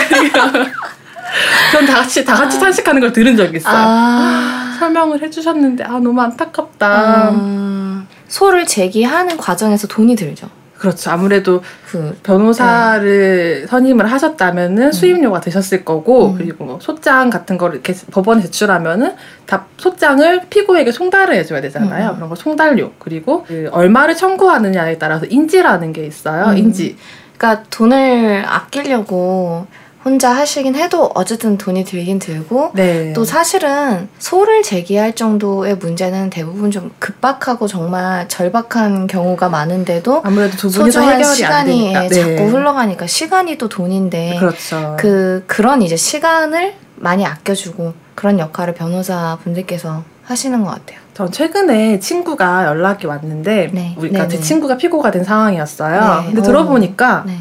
전다 1.71 1.95
같이 1.95 2.25
다 2.25 2.35
같이 2.35 2.59
산식하는 2.59 3.01
걸 3.01 3.13
들은 3.13 3.35
적이 3.35 3.57
있어요. 3.57 3.73
아... 3.75 4.75
설명을 4.79 5.21
해주셨는데 5.21 5.83
아 5.83 5.99
너무 5.99 6.19
안타깝다. 6.21 7.29
음... 7.29 8.07
소를 8.27 8.65
제기하는 8.65 9.37
과정에서 9.37 9.87
돈이 9.87 10.15
들죠. 10.15 10.49
그렇죠. 10.81 11.11
아무래도 11.11 11.61
그 11.85 12.17
변호사를 12.23 13.61
네. 13.61 13.67
선임을 13.67 14.11
하셨다면은 14.11 14.87
음. 14.87 14.91
수임료가 14.91 15.39
되셨을 15.39 15.85
거고 15.85 16.31
음. 16.31 16.37
그리고 16.39 16.65
뭐 16.65 16.79
소장 16.81 17.29
같은 17.29 17.59
거를 17.59 17.75
이렇게 17.75 17.93
법원에 18.09 18.41
제출하면은 18.41 19.13
다 19.45 19.67
소장을 19.77 20.41
피고에게 20.49 20.91
송달을 20.91 21.35
해줘야 21.35 21.61
되잖아요. 21.61 22.09
음. 22.09 22.15
그런 22.15 22.29
거 22.29 22.35
송달료 22.35 22.93
그리고 22.97 23.43
그 23.43 23.69
얼마를 23.71 24.15
청구하느냐에 24.15 24.97
따라서 24.97 25.27
인지라는 25.27 25.93
게 25.93 26.03
있어요. 26.03 26.45
음. 26.45 26.57
인지. 26.57 26.97
그러니까 27.37 27.63
돈을 27.69 28.43
아끼려고 28.47 29.67
혼자 30.03 30.31
하시긴 30.31 30.75
해도 30.75 31.11
어쨌든 31.13 31.57
돈이 31.57 31.85
들긴 31.85 32.17
들고 32.17 32.71
네. 32.73 33.13
또 33.13 33.23
사실은 33.23 34.09
소를 34.17 34.63
제기할 34.63 35.13
정도의 35.13 35.75
문제는 35.75 36.31
대부분 36.31 36.71
좀 36.71 36.91
급박하고 36.97 37.67
정말 37.67 38.27
절박한 38.27 39.07
경우가 39.07 39.49
많은데도 39.49 40.21
아무래도 40.23 40.57
두 40.57 40.71
분이서 40.71 41.01
해결이 41.01 41.23
시간이 41.23 41.95
안 41.95 42.07
되니까. 42.07 42.27
네. 42.27 42.35
자꾸 42.37 42.49
흘러가니까 42.49 43.05
시간이 43.05 43.57
또 43.57 43.69
돈인데 43.69 44.37
그렇죠. 44.39 44.97
그 44.99 45.43
그런 45.45 45.83
이제 45.83 45.95
시간을 45.95 46.73
많이 46.95 47.25
아껴주고 47.25 47.93
그런 48.15 48.39
역할을 48.39 48.73
변호사 48.73 49.37
분들께서 49.43 50.03
하시는 50.23 50.63
것 50.63 50.71
같아요. 50.71 50.99
전 51.13 51.31
최근에 51.31 51.99
친구가 51.99 52.65
연락이 52.65 53.05
왔는데 53.05 53.69
네. 53.71 53.95
우리가 53.97 54.27
제 54.27 54.39
친구가 54.39 54.77
피고가 54.77 55.11
된 55.11 55.23
상황이었어요. 55.23 56.21
네. 56.21 56.25
근데 56.27 56.41
들어보니까 56.41 57.23
네. 57.27 57.37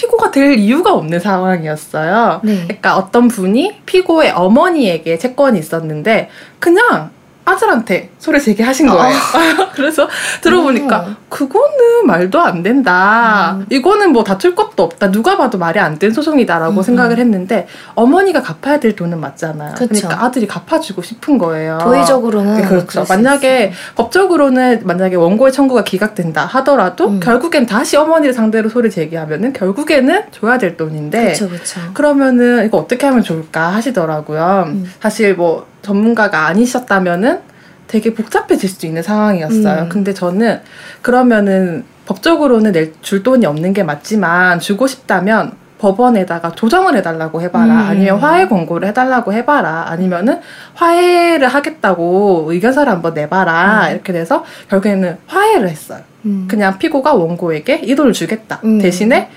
피고가 0.00 0.30
될 0.30 0.54
이유가 0.54 0.94
없는 0.94 1.20
상황이었어요. 1.20 2.40
네. 2.42 2.62
그러니까 2.64 2.96
어떤 2.96 3.28
분이 3.28 3.82
피고의 3.84 4.30
어머니에게 4.30 5.18
채권이 5.18 5.58
있었는데 5.58 6.30
그냥 6.58 7.10
아들한테 7.50 8.10
소리 8.18 8.40
제기 8.40 8.62
하신 8.62 8.88
거예요. 8.88 9.14
어. 9.16 9.68
그래서 9.74 10.08
들어보니까 10.42 11.00
음. 11.06 11.16
그거는 11.28 12.06
말도 12.06 12.40
안 12.40 12.62
된다. 12.62 13.56
음. 13.58 13.66
이거는 13.70 14.12
뭐 14.12 14.24
다툴 14.24 14.54
것도 14.54 14.82
없다. 14.82 15.10
누가 15.10 15.36
봐도 15.36 15.56
말이 15.58 15.78
안 15.78 16.00
된 16.00 16.12
소송이다라고 16.12 16.78
음. 16.78 16.82
생각을 16.82 17.18
했는데 17.18 17.66
어머니가 17.94 18.40
갚아야 18.42 18.80
될 18.80 18.96
돈은 18.96 19.20
맞잖아요. 19.20 19.74
그쵸. 19.74 19.88
그러니까 19.88 20.24
아들이 20.24 20.46
갚아주고 20.46 21.02
싶은 21.02 21.36
거예요. 21.36 21.78
도의적으로는 21.82 22.56
네, 22.56 22.66
그렇죠. 22.66 23.04
만약에 23.08 23.72
법적으로는 23.96 24.80
만약에 24.84 25.16
원고의 25.16 25.52
청구가 25.52 25.84
기각된다 25.84 26.46
하더라도 26.46 27.08
음. 27.08 27.20
결국엔 27.20 27.66
다시 27.66 27.96
어머니를 27.96 28.32
상대로 28.32 28.68
소리 28.70 28.90
제기하면은 28.90 29.52
결국에는 29.52 30.22
줘야 30.32 30.56
될 30.58 30.76
돈인데 30.76 31.32
그쵸, 31.32 31.48
그쵸. 31.50 31.80
그러면은 31.92 32.64
이거 32.66 32.78
어떻게 32.78 33.06
하면 33.06 33.22
좋을까 33.22 33.68
하시더라고요. 33.74 34.64
음. 34.68 34.90
사실 35.00 35.34
뭐 35.34 35.66
전문가가 35.82 36.46
아니셨다면은 36.46 37.40
되게 37.86 38.14
복잡해질 38.14 38.68
수 38.68 38.86
있는 38.86 39.02
상황이었어요. 39.02 39.82
음. 39.84 39.88
근데 39.88 40.14
저는 40.14 40.60
그러면은 41.02 41.84
법적으로는 42.06 42.72
낼 42.72 42.92
줄 43.02 43.22
돈이 43.22 43.46
없는 43.46 43.72
게 43.72 43.82
맞지만 43.82 44.60
주고 44.60 44.86
싶다면 44.86 45.52
법원에다가 45.78 46.52
조정을 46.52 46.94
해달라고 46.96 47.40
해봐라. 47.42 47.64
음. 47.64 47.78
아니면 47.88 48.18
화해 48.18 48.46
권고를 48.46 48.86
해달라고 48.88 49.32
해봐라. 49.32 49.86
아니면은 49.88 50.40
화해를 50.74 51.48
하겠다고 51.48 52.46
의견서를 52.48 52.92
한번 52.92 53.14
내봐라. 53.14 53.86
음. 53.88 53.92
이렇게 53.92 54.12
돼서 54.12 54.44
결국에는 54.68 55.16
화해를 55.26 55.68
했어요. 55.68 56.00
음. 56.26 56.46
그냥 56.48 56.78
피고가 56.78 57.14
원고에게 57.14 57.80
이 57.84 57.94
돈을 57.94 58.12
주겠다. 58.12 58.60
음. 58.64 58.78
대신에 58.78 59.30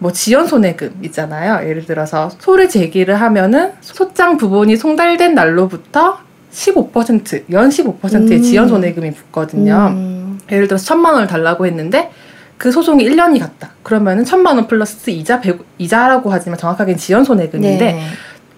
뭐 0.00 0.10
지연 0.12 0.46
손해금 0.46 0.98
있잖아요. 1.04 1.68
예를 1.68 1.84
들어서 1.84 2.30
소를 2.38 2.68
제기를 2.68 3.20
하면은 3.20 3.72
소장 3.82 4.38
부분이 4.38 4.76
송달된 4.76 5.34
날로부터 5.34 6.18
15%, 6.50 7.44
연 7.52 7.68
15%의 7.68 8.38
음. 8.38 8.42
지연 8.42 8.66
손해금이 8.66 9.12
붙거든요. 9.12 9.88
음. 9.90 10.40
예를 10.50 10.66
들어서 10.66 10.84
천만 10.84 11.14
원을 11.14 11.28
달라고 11.28 11.66
했는데 11.66 12.10
그 12.56 12.72
소송이 12.72 13.04
1년이 13.04 13.38
갔다. 13.40 13.70
그러면은 13.82 14.24
천만 14.24 14.56
원 14.56 14.66
플러스 14.66 15.10
이자 15.10 15.40
100, 15.40 15.60
이자라고 15.78 16.32
하지만 16.32 16.58
정확하게는 16.58 16.98
지연 16.98 17.24
손해금인데 17.24 17.92
네. 17.92 18.06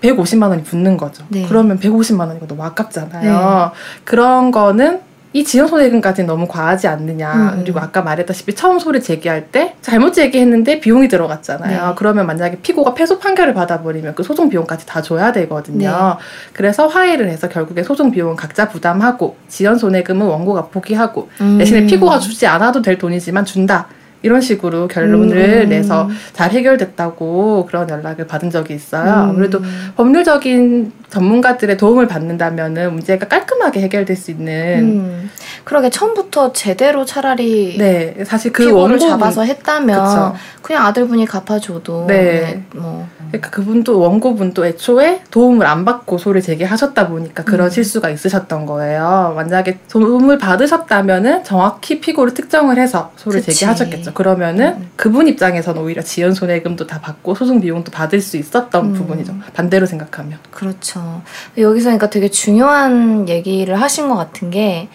150만 0.00 0.48
원이 0.48 0.62
붙는 0.62 0.96
거죠. 0.96 1.24
네. 1.28 1.44
그러면 1.48 1.78
150만 1.78 2.28
원이고 2.28 2.46
너무 2.46 2.62
아깝잖아요. 2.64 3.72
그런 4.04 4.50
거는 4.52 5.00
이 5.32 5.44
지연 5.44 5.66
손해금까지는 5.66 6.26
너무 6.26 6.46
과하지 6.46 6.88
않느냐. 6.88 7.54
음. 7.54 7.60
그리고 7.62 7.80
아까 7.80 8.02
말했다시피 8.02 8.54
처음 8.54 8.78
소리 8.78 9.02
제기할 9.02 9.48
때 9.48 9.74
잘못 9.80 10.12
제기했는데 10.12 10.80
비용이 10.80 11.08
들어갔잖아요. 11.08 11.88
네. 11.88 11.94
그러면 11.96 12.26
만약에 12.26 12.58
피고가 12.60 12.94
패소 12.94 13.18
판결을 13.18 13.54
받아버리면 13.54 14.14
그 14.14 14.22
소송 14.22 14.48
비용까지 14.48 14.86
다 14.86 15.00
줘야 15.00 15.32
되거든요. 15.32 15.88
네. 15.88 16.24
그래서 16.52 16.86
화해를 16.86 17.28
해서 17.28 17.48
결국에 17.48 17.82
소송 17.82 18.10
비용은 18.10 18.36
각자 18.36 18.68
부담하고 18.68 19.36
지연 19.48 19.78
손해금은 19.78 20.26
원고가 20.26 20.66
포기하고 20.66 21.30
음. 21.40 21.58
대신에 21.58 21.86
피고가 21.86 22.18
주지 22.18 22.46
않아도 22.46 22.82
될 22.82 22.98
돈이지만 22.98 23.44
준다. 23.44 23.86
이런 24.22 24.40
식으로 24.40 24.88
결론을 24.88 25.64
음. 25.64 25.68
내서 25.68 26.08
잘 26.32 26.50
해결됐다고 26.50 27.66
그런 27.66 27.88
연락을 27.90 28.26
받은 28.26 28.50
적이 28.50 28.74
있어요. 28.74 29.02
음. 29.04 29.30
아무래도 29.30 29.60
법률적인 29.96 30.92
전문가들의 31.10 31.76
도움을 31.76 32.06
받는다면은 32.08 32.94
문제가 32.94 33.28
깔끔하게 33.28 33.80
해결될 33.82 34.16
수 34.16 34.30
있는 34.30 34.78
음. 34.80 35.30
그러게 35.64 35.90
처음부터 35.90 36.52
제대로 36.52 37.04
차라리 37.04 37.76
네 37.78 38.24
사실 38.24 38.52
그 38.52 38.64
피고를 38.64 38.82
원고 38.82 38.98
잡아서 38.98 39.42
했다면 39.42 40.04
그쵸. 40.04 40.34
그냥 40.62 40.86
아들분이 40.86 41.26
갚아줘도 41.26 42.06
네. 42.06 42.22
네, 42.22 42.62
뭐 42.74 43.06
그러니까 43.28 43.50
그분도 43.50 43.98
원고분도 43.98 44.66
애초에 44.66 45.22
도움을 45.30 45.66
안 45.66 45.84
받고 45.84 46.18
소를 46.18 46.42
제기하셨다 46.42 47.08
보니까 47.08 47.44
그런 47.44 47.68
음. 47.68 47.70
실수가 47.70 48.10
있으셨던 48.10 48.66
거예요. 48.66 49.32
만약에 49.36 49.78
도움을 49.90 50.38
받으셨다면은 50.38 51.42
정확히 51.44 52.00
피고를 52.00 52.34
특정을 52.34 52.78
해서 52.78 53.10
소를. 53.16 53.42
제기하셨겠죠. 53.42 54.11
그러면은 54.14 54.76
음. 54.78 54.90
그분 54.96 55.28
입장에서는 55.28 55.80
오히려 55.80 56.02
지연 56.02 56.34
손해금도 56.34 56.86
다 56.86 57.00
받고 57.00 57.34
소송 57.34 57.60
비용도 57.60 57.90
받을 57.90 58.20
수 58.20 58.36
있었던 58.36 58.86
음. 58.86 58.92
부분이죠. 58.92 59.34
반대로 59.54 59.86
생각하면. 59.86 60.38
그렇죠. 60.50 61.22
여기서 61.56 61.86
그러니까 61.86 62.10
되게 62.10 62.28
중요한 62.28 63.28
얘기를 63.28 63.80
하신 63.80 64.08
것 64.08 64.16
같은 64.16 64.50
게 64.50 64.88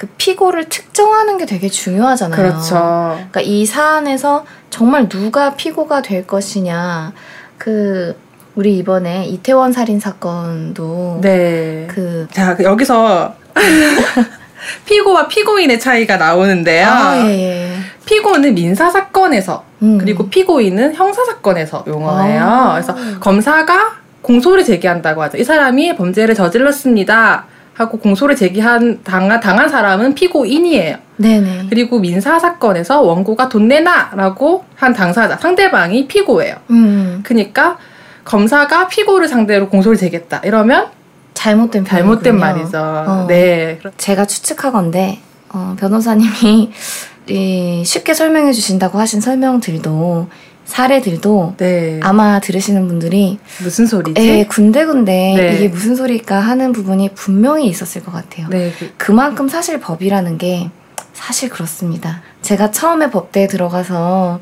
그 0.00 0.08
피고를 0.16 0.70
특정하는 0.70 1.36
게 1.36 1.44
되게 1.44 1.68
중요하잖아요. 1.68 2.34
그렇죠. 2.34 2.74
그러니까 3.16 3.42
이 3.42 3.66
사안에서 3.66 4.46
정말 4.70 5.10
누가 5.10 5.56
피고가 5.56 6.00
될 6.00 6.26
것이냐. 6.26 7.12
그 7.58 8.16
우리 8.54 8.78
이번에 8.78 9.26
이태원 9.26 9.74
살인 9.74 10.00
사건도 10.00 11.18
네. 11.20 11.86
그자그 11.90 12.64
여기서 12.64 13.34
피고와 14.86 15.28
피고인의 15.28 15.80
차이가 15.80 16.16
나오는데요. 16.16 16.86
아, 16.86 17.16
예, 17.26 17.30
예. 17.30 17.76
피고는 18.06 18.54
민사 18.54 18.90
사건에서 18.90 19.64
음. 19.82 19.98
그리고 19.98 20.28
피고인은 20.28 20.94
형사 20.94 21.24
사건에서 21.24 21.84
용어예요. 21.86 22.42
아. 22.42 22.72
그래서 22.72 22.94
검사가 23.20 24.00
공소를 24.22 24.64
제기한다고 24.64 25.22
하죠. 25.22 25.38
이 25.38 25.44
사람이 25.44 25.96
범죄를 25.96 26.34
저질렀습니다. 26.34 27.46
하고 27.74 27.98
공소를 27.98 28.36
제기한 28.36 29.00
당한, 29.02 29.40
당한 29.40 29.68
사람은 29.68 30.14
피고인이에요. 30.14 30.96
네네. 31.16 31.66
그리고 31.70 31.98
민사 31.98 32.38
사건에서 32.38 33.00
원고가 33.00 33.48
돈 33.48 33.68
내놔라고 33.68 34.64
한 34.74 34.92
당사자 34.92 35.36
상대방이 35.36 36.06
피고예요. 36.06 36.56
음. 36.70 37.20
그러니까 37.22 37.78
검사가 38.24 38.88
피고를 38.88 39.28
상대로 39.28 39.68
공소를 39.70 39.96
제기했다. 39.96 40.42
이러면 40.44 40.88
잘못된 41.44 41.86
잘못된 41.86 42.38
표현이군요. 42.38 42.38
말이죠. 42.38 42.78
어. 42.78 43.24
네. 43.26 43.78
제가 43.96 44.26
추측하건데 44.26 45.20
어, 45.48 45.74
변호사님이 45.78 46.70
이 47.28 47.82
쉽게 47.84 48.12
설명해 48.12 48.52
주신다고 48.52 48.98
하신 48.98 49.20
설명들도 49.22 50.28
사례들도 50.66 51.54
네. 51.56 51.98
아마 52.02 52.40
들으시는 52.40 52.86
분들이 52.88 53.38
무슨 53.62 53.86
소리지? 53.86 54.20
에 54.20 54.44
군데군데 54.46 55.34
네. 55.36 55.54
이게 55.56 55.68
무슨 55.68 55.96
소리일까 55.96 56.38
하는 56.38 56.72
부분이 56.72 57.14
분명히 57.14 57.66
있었을 57.66 58.04
것 58.04 58.12
같아요. 58.12 58.46
네. 58.50 58.72
그- 58.78 58.92
그만큼 58.98 59.48
사실 59.48 59.80
법이라는 59.80 60.36
게 60.38 60.70
사실 61.14 61.48
그렇습니다. 61.48 62.20
제가 62.42 62.70
처음에 62.70 63.10
법대에 63.10 63.46
들어가서 63.46 64.40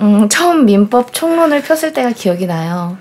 음, 0.00 0.28
처음 0.28 0.64
민법 0.66 1.12
총론을 1.12 1.62
폈을 1.62 1.92
때가 1.92 2.10
기억이 2.12 2.46
나요. 2.46 2.96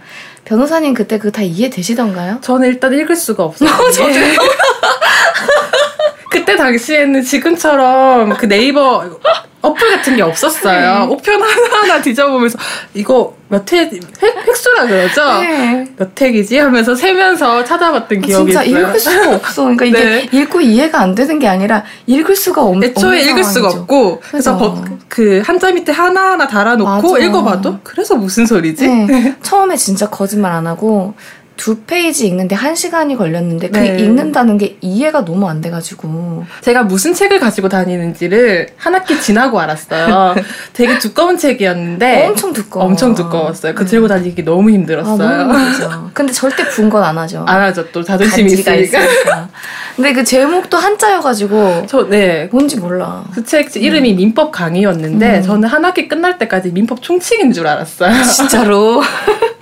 변호사님 0.46 0.94
그때 0.94 1.18
그거 1.18 1.32
다 1.32 1.42
이해되시던가요? 1.42 2.40
저는 2.42 2.68
일단 2.68 2.94
읽을 2.94 3.16
수가 3.16 3.44
없어요. 3.44 3.70
저도요. 3.92 4.14
그때 6.30 6.56
당시에는 6.56 7.24
지금처럼 7.24 8.38
그 8.38 8.48
네이버 8.48 9.20
어플 9.68 9.92
같은 9.98 10.16
게 10.16 10.22
없었어요. 10.22 11.08
우편 11.12 11.42
하나하나 11.42 12.02
뒤져보면서 12.02 12.58
이거 12.94 13.36
몇 13.48 13.72
회, 13.72 13.82
획, 13.82 14.48
획수라 14.48 14.88
그러죠? 14.88 15.40
네. 15.42 15.86
몇 15.98 16.20
획이지? 16.20 16.58
하면서 16.58 16.96
세면서 16.96 17.64
찾아봤던 17.64 18.22
기억이 18.22 18.52
진짜 18.52 18.64
있어요. 18.64 18.88
읽을 18.88 19.00
수가 19.00 19.30
없어. 19.36 19.64
그러니까 19.64 19.86
이게 19.86 20.00
네. 20.04 20.30
읽고 20.32 20.62
이해가 20.62 21.00
안 21.00 21.14
되는 21.16 21.38
게 21.40 21.48
아니라 21.48 21.84
읽을 22.08 22.36
수가 22.36 22.64
없, 22.64 22.84
애초에 22.84 23.22
읽을 23.22 23.44
수가 23.44 23.70
상황이죠. 23.70 23.82
없고 23.82 24.22
그래서. 24.30 24.58
법, 24.58 24.84
그 25.10 25.42
한자 25.46 25.72
밑에 25.72 25.92
하나하나 25.92 26.48
달아놓고 26.48 27.14
맞아. 27.14 27.26
읽어봐도 27.26 27.80
그래서 27.84 28.16
무슨 28.16 28.46
소리지? 28.46 28.88
네. 28.88 29.36
처음에 29.44 29.76
진짜 29.78 30.10
거짓말 30.10 30.52
안 30.52 30.66
하고 30.68 31.14
두 31.58 31.78
페이지 31.82 32.28
읽는데 32.28 32.54
한 32.56 32.76
시간이 32.76 33.16
걸렸는데 33.16 33.70
그 33.70 33.78
네. 33.78 33.98
읽는다는 33.98 34.58
게 34.58 34.78
이해가 34.82 35.24
너무 35.26 35.48
안 35.48 35.62
돼가지고 35.62 36.44
제가 36.62 36.84
무슨 36.84 37.14
책을 37.14 37.40
가지고 37.40 37.70
다니는지를 37.70 38.68
한 38.78 38.94
학기 38.94 39.20
지나고 39.22 39.60
알았어요. 39.60 40.36
되게 40.74 41.00
두꺼운 41.00 41.38
책이었는데 41.38 42.28
엄청 42.28 42.52
두꺼워. 42.54 42.86
엄청 42.86 43.16
두꺼웠어요. 43.16 43.74
그 43.74 43.84
네. 43.84 43.90
들고 43.90 44.08
다니기 44.10 44.44
너무 44.44 44.70
아, 44.70 44.74
힘들었어요. 44.74 45.18
너무 45.18 45.58
힘들죠. 45.58 46.12
근데 46.14 46.34
절대 46.34 46.68
부은 46.68 46.90
건안 46.90 47.18
하죠. 47.20 47.46
안 47.48 47.62
하죠. 47.62 47.90
또 47.92 48.04
자존심이 48.04 48.52
있으니까. 48.52 48.76
있으니까. 48.76 49.50
근데 49.96 50.12
그 50.12 50.24
제목도 50.26 50.78
한자여가지고 50.78 51.86
저, 51.88 52.08
네. 52.10 52.50
뭔지 52.52 52.78
몰라. 52.78 53.24
그 53.34 53.46
책 53.46 53.76
이름이 53.76 54.14
민법 54.16 54.52
강의였는데 54.52 55.38
음. 55.38 55.42
저는 55.44 55.70
한 55.70 55.86
학기 55.86 56.08
끝날 56.08 56.38
때까지 56.38 56.72
민법 56.72 57.02
총칙인 57.02 57.54
줄 57.54 57.68
알았어요. 57.68 58.24
진짜로. 58.24 59.02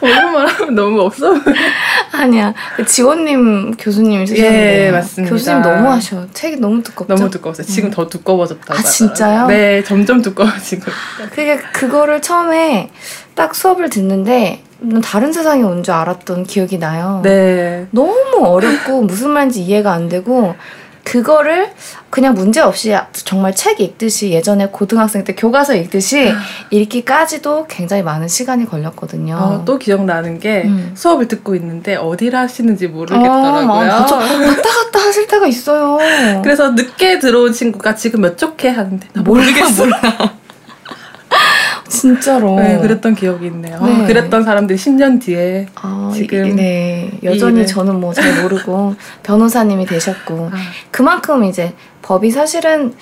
오랜만에 0.00 0.50
하면 0.52 0.74
너무 0.74 1.00
없어. 1.02 1.34
아니야. 2.12 2.52
그 2.76 2.84
지원님 2.84 3.74
교수님이 3.78 4.26
쓰셨는데. 4.26 4.86
예, 4.86 4.90
맞습니다. 4.90 5.30
교수님 5.30 5.62
너무 5.62 5.88
하셔. 5.90 6.26
책이 6.32 6.56
너무 6.56 6.82
두껍죠. 6.82 7.14
너무 7.14 7.30
두꺼웠어요. 7.30 7.66
지금 7.66 7.90
더 7.90 8.06
두꺼워졌다고. 8.08 8.74
아, 8.78 8.82
진짜요? 8.82 9.46
네, 9.48 9.82
점점 9.84 10.22
두꺼워지고. 10.22 10.90
그게 11.30 11.56
그거를 11.72 12.20
처음에 12.22 12.90
딱 13.34 13.54
수업을 13.54 13.90
듣는데 13.90 14.62
다른 15.02 15.32
세상에 15.32 15.62
온 15.62 15.82
줄 15.82 15.94
알았던 15.94 16.44
기억이 16.44 16.78
나요. 16.78 17.20
네. 17.22 17.86
너무 17.90 18.14
어렵고 18.40 19.02
무슨 19.02 19.30
말인지 19.30 19.62
이해가 19.62 19.92
안 19.92 20.08
되고 20.08 20.54
그거를 21.06 21.70
그냥 22.10 22.34
문제 22.34 22.60
없이 22.60 22.92
정말 23.12 23.54
책 23.54 23.80
읽듯이 23.80 24.32
예전에 24.32 24.66
고등학생 24.72 25.22
때 25.22 25.36
교과서 25.36 25.74
읽듯이 25.76 26.32
읽기까지도 26.70 27.66
굉장히 27.68 28.02
많은 28.02 28.26
시간이 28.26 28.66
걸렸거든요. 28.66 29.36
아, 29.36 29.62
또 29.64 29.78
기억나는 29.78 30.40
게 30.40 30.62
음. 30.64 30.90
수업을 30.96 31.28
듣고 31.28 31.54
있는데 31.54 31.94
어디를 31.94 32.36
하시는지 32.38 32.86
어, 32.86 32.88
모르겠더라고요. 32.88 33.66
막 33.66 34.06
저- 34.08 34.16
왔다 34.18 34.62
갔다 34.62 34.98
하실 34.98 35.28
때가 35.28 35.46
있어요. 35.46 35.96
그래서 36.42 36.70
늦게 36.70 37.20
들어온 37.20 37.52
친구가 37.52 37.94
지금 37.94 38.22
몇 38.22 38.36
족해 38.36 38.70
하는데 38.70 39.06
나 39.12 39.22
몰라, 39.22 39.44
모르겠어. 39.44 39.84
진짜로. 42.00 42.56
네, 42.60 42.78
그랬던 42.78 43.14
기억이 43.14 43.46
있네요. 43.46 43.80
네. 43.84 44.02
아, 44.02 44.06
그랬던 44.06 44.44
사람들이 44.44 44.78
10년 44.78 45.20
뒤에 45.20 45.66
아, 45.74 46.10
지금 46.14 46.46
이- 46.46 46.54
네 46.54 47.10
여전히 47.22 47.56
일을. 47.60 47.66
저는 47.66 48.00
뭐 48.00 48.12
잘 48.12 48.42
모르고 48.42 48.94
변호사님이 49.24 49.86
되셨고 49.86 50.50
아, 50.52 50.56
그만큼 50.90 51.44
이제 51.44 51.74
법이 52.02 52.30
사실은 52.30 52.94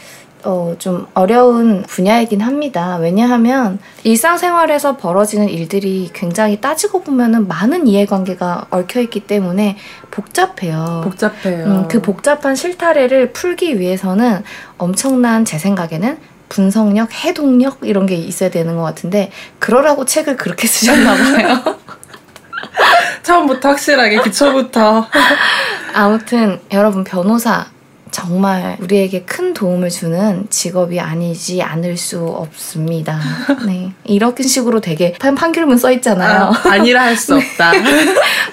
어, 0.46 0.74
좀 0.78 1.07
어려운 1.14 1.85
분야이긴 1.88 2.42
합니다. 2.42 2.98
왜냐하면 3.00 3.78
일상생활에서 4.02 4.98
벌어지는 4.98 5.48
일들이 5.48 6.11
굉장히 6.12 6.61
따지고 6.61 7.02
보면은 7.02 7.48
많은 7.48 7.87
이해관계가 7.87 8.66
얽혀있기 8.68 9.20
때문에 9.20 9.78
복잡해요. 10.11 11.00
복잡해요. 11.04 11.64
음, 11.66 11.88
그 11.88 12.02
복잡한 12.02 12.54
실타래를 12.57 13.33
풀기 13.33 13.80
위해서는 13.80 14.42
엄청난 14.76 15.46
제 15.46 15.57
생각에는 15.59 16.18
분석력, 16.64 17.12
해독력 17.12 17.78
이런 17.82 18.06
게 18.06 18.14
있어야 18.14 18.48
되는 18.48 18.76
것 18.76 18.82
같은데 18.82 19.32
그러라고 19.58 20.04
책을 20.04 20.36
그렇게 20.36 20.68
쓰셨나 20.68 21.14
봐요. 21.14 21.76
처음부터 23.24 23.70
확실하게 23.70 24.22
기초부터 24.22 25.08
아무튼 25.94 26.60
여러분 26.72 27.02
변호사 27.02 27.66
정말 28.12 28.76
우리에게 28.80 29.22
큰 29.24 29.52
도움을 29.52 29.90
주는 29.90 30.46
직업이 30.48 31.00
아니지 31.00 31.60
않을 31.62 31.96
수 31.96 32.24
없습니다. 32.24 33.18
네. 33.66 33.92
이런 34.04 34.32
식으로 34.40 34.80
되게 34.80 35.12
판, 35.14 35.34
판결문 35.34 35.76
써 35.78 35.90
있잖아요. 35.90 36.52
아, 36.70 36.78
니라 36.78 37.02
할 37.02 37.16
수 37.16 37.34
없다. 37.36 37.72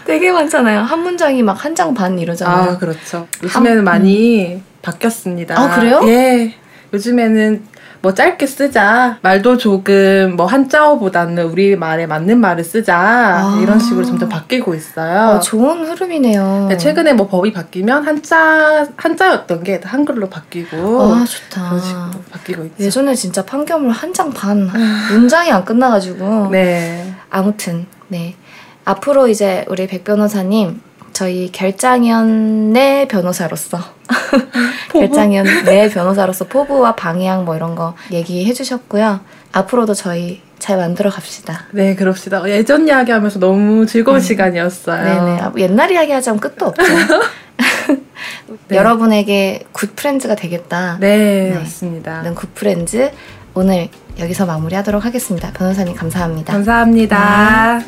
되게 0.07 0.31
많잖아요. 0.31 0.79
한 0.81 1.03
문장이 1.03 1.43
막 1.43 1.63
한 1.63 1.75
장 1.75 1.93
반 1.93 2.17
이러잖아요. 2.17 2.71
아 2.71 2.77
그렇죠. 2.79 3.27
요즘에는 3.43 3.77
한- 3.77 3.83
많이 3.83 4.59
바뀌었습니다. 4.81 5.59
아, 5.59 5.75
그래요? 5.75 6.01
예. 6.07 6.55
요즘에는 6.91 7.63
뭐 8.01 8.13
짧게 8.13 8.47
쓰자 8.47 9.19
말도 9.21 9.57
조금 9.57 10.35
뭐 10.35 10.47
한자어보다는 10.47 11.43
우리 11.45 11.75
말에 11.75 12.07
맞는 12.07 12.39
말을 12.39 12.63
쓰자 12.63 12.97
아. 12.97 13.59
이런 13.61 13.77
식으로 13.79 14.03
점점 14.05 14.27
바뀌고 14.27 14.73
있어요. 14.73 15.35
어, 15.35 15.39
좋은 15.39 15.85
흐름이네요. 15.85 16.65
네, 16.69 16.77
최근에 16.77 17.13
뭐 17.13 17.27
법이 17.27 17.53
바뀌면 17.53 18.03
한자 18.07 18.87
한자였던 18.97 19.63
게 19.63 19.79
한글로 19.83 20.29
바뀌고 20.29 21.13
아 21.13 21.25
좋다. 21.25 21.69
그런 21.69 21.79
식으로 21.81 22.05
바뀌고 22.31 22.63
있죠. 22.65 22.83
예전에 22.83 23.13
진짜 23.15 23.45
판결문 23.45 23.91
한 23.91 24.11
장 24.13 24.31
반 24.33 24.69
문장이 25.11 25.51
안 25.51 25.63
끝나 25.63 25.89
가지고 25.89 26.49
네. 26.51 27.13
아무튼 27.29 27.85
네 28.07 28.35
앞으로 28.83 29.27
이제 29.27 29.63
우리 29.69 29.85
백 29.87 30.03
변호사님 30.03 30.81
저희 31.13 31.51
결장연의 31.51 33.07
변호사로서 33.07 33.79
결장연 34.93 35.45
내 35.65 35.89
변호사로서 35.93 36.45
포부와 36.45 36.95
방향 36.95 37.45
뭐 37.45 37.55
이런 37.55 37.75
거 37.75 37.95
얘기해 38.11 38.53
주셨고요. 38.53 39.19
앞으로도 39.51 39.93
저희 39.93 40.41
잘 40.59 40.77
만들어 40.77 41.09
갑시다. 41.09 41.65
네, 41.71 41.95
그럽시다. 41.95 42.47
예전 42.47 42.87
이야기 42.87 43.11
하면서 43.11 43.39
너무 43.39 43.85
즐거운 43.85 44.19
시간이었어요. 44.19 45.03
네네. 45.03 45.39
아, 45.41 45.51
옛날 45.57 45.91
이야기 45.91 46.11
하자면 46.11 46.39
끝도 46.39 46.67
없죠. 46.67 46.83
네. 48.67 48.77
여러분에게 48.77 49.63
good 49.71 49.95
friends가 49.95 50.35
되겠다. 50.35 50.97
네, 50.99 51.49
네. 51.49 51.55
맞습니다. 51.59 52.21
는 52.21 52.35
굿 52.35 52.53
프렌즈 52.53 53.11
오늘 53.53 53.89
여기서 54.19 54.45
마무리하도록 54.45 55.03
하겠습니다. 55.03 55.51
변호사님 55.53 55.95
감사합니다. 55.95 56.53
감사합니다. 56.53 57.81